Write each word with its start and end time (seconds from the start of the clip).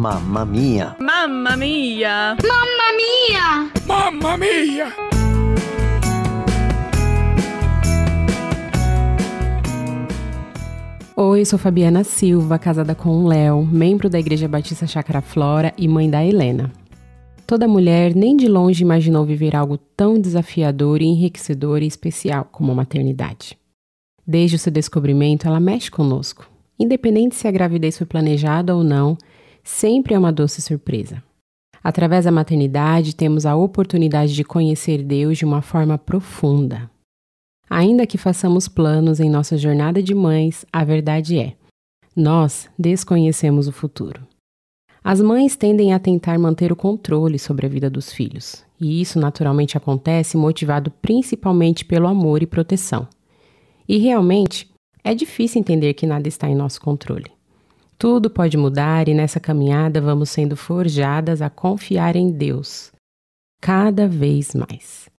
Mamma 0.00 0.46
mia! 0.46 0.96
Mamma 0.98 1.58
mia! 1.58 2.34
Mamma 2.42 2.88
mia! 2.96 3.70
Mamma 3.86 4.38
mia! 4.38 4.86
Oi, 11.14 11.44
sou 11.44 11.58
Fabiana 11.58 12.02
Silva, 12.02 12.58
casada 12.58 12.94
com 12.94 13.10
o 13.10 13.28
Léo, 13.28 13.62
membro 13.66 14.08
da 14.08 14.18
Igreja 14.18 14.48
Batista 14.48 14.86
Chácara 14.86 15.20
Flora 15.20 15.74
e 15.76 15.86
mãe 15.86 16.08
da 16.08 16.24
Helena. 16.24 16.72
Toda 17.46 17.68
mulher 17.68 18.14
nem 18.14 18.38
de 18.38 18.48
longe 18.48 18.82
imaginou 18.82 19.26
viver 19.26 19.54
algo 19.54 19.76
tão 19.76 20.18
desafiador 20.18 21.02
e 21.02 21.04
enriquecedor 21.04 21.82
e 21.82 21.86
especial 21.86 22.48
como 22.50 22.72
a 22.72 22.74
maternidade. 22.74 23.54
Desde 24.26 24.56
o 24.56 24.58
seu 24.58 24.72
descobrimento, 24.72 25.46
ela 25.46 25.60
mexe 25.60 25.90
conosco. 25.90 26.48
Independente 26.78 27.34
se 27.34 27.46
a 27.46 27.50
gravidez 27.50 27.98
foi 27.98 28.06
planejada 28.06 28.74
ou 28.74 28.82
não, 28.82 29.18
sempre 29.62 30.14
é 30.14 30.18
uma 30.18 30.32
doce 30.32 30.60
surpresa. 30.62 31.22
Através 31.82 32.26
da 32.26 32.30
maternidade, 32.30 33.16
temos 33.16 33.46
a 33.46 33.56
oportunidade 33.56 34.34
de 34.34 34.44
conhecer 34.44 35.02
Deus 35.02 35.38
de 35.38 35.44
uma 35.44 35.62
forma 35.62 35.96
profunda. 35.96 36.90
Ainda 37.68 38.06
que 38.06 38.18
façamos 38.18 38.68
planos 38.68 39.20
em 39.20 39.30
nossa 39.30 39.56
jornada 39.56 40.02
de 40.02 40.14
mães, 40.14 40.66
a 40.72 40.84
verdade 40.84 41.38
é: 41.38 41.56
nós 42.14 42.68
desconhecemos 42.78 43.68
o 43.68 43.72
futuro. 43.72 44.26
As 45.02 45.20
mães 45.20 45.56
tendem 45.56 45.94
a 45.94 45.98
tentar 45.98 46.38
manter 46.38 46.70
o 46.70 46.76
controle 46.76 47.38
sobre 47.38 47.64
a 47.64 47.68
vida 47.68 47.88
dos 47.88 48.12
filhos, 48.12 48.62
e 48.78 49.00
isso 49.00 49.18
naturalmente 49.18 49.78
acontece 49.78 50.36
motivado 50.36 50.90
principalmente 50.90 51.84
pelo 51.84 52.06
amor 52.06 52.42
e 52.42 52.46
proteção. 52.46 53.08
E 53.88 53.96
realmente, 53.96 54.70
é 55.02 55.14
difícil 55.14 55.60
entender 55.60 55.94
que 55.94 56.06
nada 56.06 56.28
está 56.28 56.48
em 56.48 56.54
nosso 56.54 56.80
controle. 56.80 57.30
Tudo 58.00 58.30
pode 58.30 58.56
mudar 58.56 59.08
e 59.08 59.14
nessa 59.14 59.38
caminhada 59.38 60.00
vamos 60.00 60.30
sendo 60.30 60.56
forjadas 60.56 61.42
a 61.42 61.50
confiar 61.50 62.16
em 62.16 62.32
Deus 62.32 62.90
cada 63.60 64.08
vez 64.08 64.54
mais. 64.54 65.10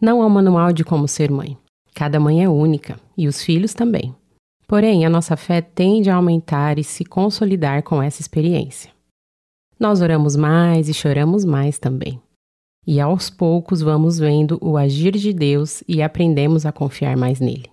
Não 0.00 0.22
há 0.22 0.26
um 0.26 0.30
manual 0.30 0.72
de 0.72 0.82
como 0.82 1.06
ser 1.06 1.30
mãe. 1.30 1.58
Cada 1.94 2.18
mãe 2.18 2.42
é 2.42 2.48
única 2.48 2.98
e 3.18 3.28
os 3.28 3.42
filhos 3.42 3.74
também. 3.74 4.14
Porém, 4.66 5.04
a 5.04 5.10
nossa 5.10 5.36
fé 5.36 5.60
tende 5.60 6.08
a 6.08 6.14
aumentar 6.14 6.78
e 6.78 6.84
se 6.84 7.04
consolidar 7.04 7.82
com 7.82 8.02
essa 8.02 8.22
experiência. 8.22 8.90
Nós 9.78 10.00
oramos 10.00 10.34
mais 10.34 10.88
e 10.88 10.94
choramos 10.94 11.44
mais 11.44 11.78
também. 11.78 12.18
E 12.86 12.98
aos 12.98 13.28
poucos 13.28 13.82
vamos 13.82 14.18
vendo 14.18 14.58
o 14.62 14.78
agir 14.78 15.12
de 15.12 15.34
Deus 15.34 15.84
e 15.86 16.00
aprendemos 16.00 16.64
a 16.64 16.72
confiar 16.72 17.14
mais 17.14 17.40
nele. 17.40 17.70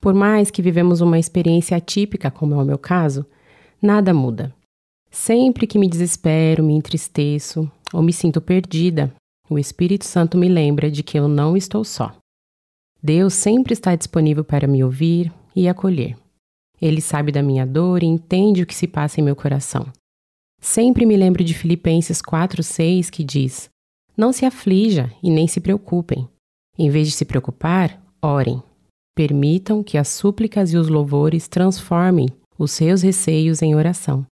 Por 0.00 0.14
mais 0.14 0.50
que 0.50 0.62
vivemos 0.62 1.02
uma 1.02 1.18
experiência 1.18 1.76
atípica, 1.76 2.30
como 2.30 2.54
é 2.54 2.56
o 2.56 2.64
meu 2.64 2.78
caso, 2.78 3.26
nada 3.84 4.14
muda. 4.14 4.54
Sempre 5.10 5.66
que 5.66 5.78
me 5.78 5.88
desespero, 5.88 6.64
me 6.64 6.72
entristeço 6.72 7.70
ou 7.92 8.02
me 8.02 8.12
sinto 8.12 8.40
perdida, 8.40 9.14
o 9.48 9.58
Espírito 9.58 10.06
Santo 10.06 10.38
me 10.38 10.48
lembra 10.48 10.90
de 10.90 11.02
que 11.02 11.18
eu 11.18 11.28
não 11.28 11.56
estou 11.56 11.84
só. 11.84 12.16
Deus 13.02 13.34
sempre 13.34 13.74
está 13.74 13.94
disponível 13.94 14.42
para 14.42 14.66
me 14.66 14.82
ouvir 14.82 15.30
e 15.54 15.68
acolher. 15.68 16.16
Ele 16.80 17.00
sabe 17.00 17.30
da 17.30 17.42
minha 17.42 17.66
dor 17.66 18.02
e 18.02 18.06
entende 18.06 18.62
o 18.62 18.66
que 18.66 18.74
se 18.74 18.88
passa 18.88 19.20
em 19.20 19.22
meu 19.22 19.36
coração. 19.36 19.86
Sempre 20.60 21.04
me 21.04 21.16
lembro 21.16 21.44
de 21.44 21.52
Filipenses 21.52 22.22
4:6 22.22 23.10
que 23.10 23.22
diz: 23.22 23.68
Não 24.16 24.32
se 24.32 24.46
aflija 24.46 25.12
e 25.22 25.30
nem 25.30 25.46
se 25.46 25.60
preocupem. 25.60 26.26
Em 26.78 26.88
vez 26.88 27.08
de 27.08 27.14
se 27.14 27.24
preocupar, 27.26 28.02
orem. 28.20 28.62
Permitam 29.14 29.82
que 29.82 29.98
as 29.98 30.08
súplicas 30.08 30.72
e 30.72 30.76
os 30.76 30.88
louvores 30.88 31.46
transformem 31.46 32.26
os 32.58 32.72
seus 32.72 33.02
receios 33.02 33.62
em 33.62 33.74
oração, 33.74 34.26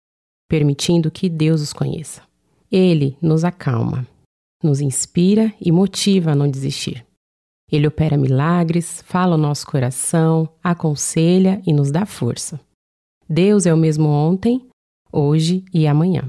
permitindo 0.49 1.11
que 1.11 1.29
Deus 1.29 1.61
os 1.61 1.73
conheça. 1.73 2.23
Ele 2.71 3.17
nos 3.21 3.45
acalma, 3.45 4.07
nos 4.63 4.81
inspira 4.81 5.53
e 5.61 5.73
motiva 5.73 6.33
a 6.33 6.35
não 6.35 6.49
desistir. 6.49 7.05
Ele 7.71 7.87
opera 7.87 8.17
milagres, 8.17 9.03
fala 9.07 9.35
ao 9.35 9.39
nosso 9.39 9.67
coração, 9.67 10.49
aconselha 10.63 11.63
e 11.67 11.73
nos 11.73 11.91
dá 11.91 12.05
força. 12.05 12.61
Deus 13.29 13.65
é 13.65 13.73
o 13.73 13.77
mesmo 13.77 14.09
ontem, 14.09 14.67
hoje 15.13 15.65
e 15.73 15.87
amanhã. 15.87 16.29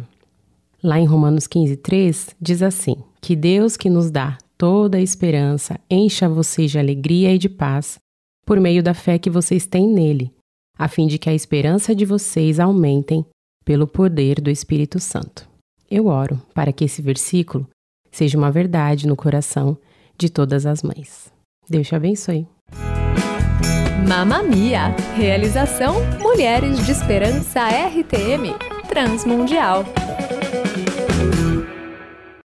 Lá 0.84 1.00
em 1.00 1.06
Romanos 1.06 1.48
15, 1.48 1.78
3, 1.78 2.36
diz 2.40 2.62
assim: 2.62 2.96
Que 3.20 3.36
Deus 3.36 3.76
que 3.76 3.90
nos 3.90 4.12
dá 4.12 4.38
toda 4.58 5.00
a 5.00 5.02
esperança 5.02 5.80
encha 5.90 6.30
vocês 6.30 6.70
de 6.70 6.78
alegria 6.78 7.34
e 7.34 7.38
de 7.40 7.50
paz 7.50 7.98
por 8.46 8.60
meio 8.60 8.84
da 8.84 8.94
fé 8.94 9.18
que 9.18 9.30
vocês 9.30 9.66
têm 9.66 9.88
nele, 9.88 10.32
a 10.78 10.88
fim 10.88 11.08
de 11.08 11.18
que 11.18 11.30
a 11.30 11.34
esperança 11.34 11.96
de 11.96 12.06
vocês 12.06 12.59
aumentem 12.59 13.26
pelo 13.64 13.88
poder 13.88 14.42
do 14.42 14.50
Espírito 14.50 15.00
Santo. 15.00 15.48
Eu 15.90 16.08
oro 16.08 16.42
para 16.54 16.72
que 16.72 16.86
esse 16.86 17.02
versículo 17.02 17.68
seja 18.12 18.38
uma 18.38 18.52
verdade 18.52 19.08
no 19.08 19.16
coração 19.16 19.78
de 20.18 20.30
todas 20.30 20.66
as 20.66 20.82
mães. 20.82 21.32
Deus 21.70 21.88
te 21.88 21.96
abençoe. 21.96 22.48
Mamamia! 24.08 24.96
Realização 25.16 25.96
Mulheres 26.20 26.86
de 26.86 26.92
Esperança 26.92 27.62
RTM 27.70 28.56
Transmundial. 28.90 29.86